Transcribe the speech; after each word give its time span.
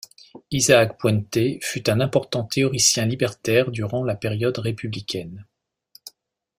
Isaac 0.49 0.97
Puente 0.97 1.59
fut 1.61 1.87
un 1.87 1.99
important 1.99 2.43
théoricien 2.43 3.05
libertaire 3.05 3.69
durant 3.69 4.03
la 4.03 4.15
période 4.15 4.57
républicaine. 4.57 5.45